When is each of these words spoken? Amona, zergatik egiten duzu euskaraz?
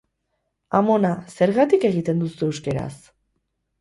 Amona, 0.79 1.11
zergatik 1.41 1.85
egiten 1.91 2.25
duzu 2.25 2.49
euskaraz? 2.51 2.93